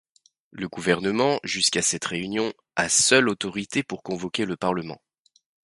[0.49, 4.99] Le gouvernement, jusqu'à cette réunion, a seul autorité pour convoquer le Parlement.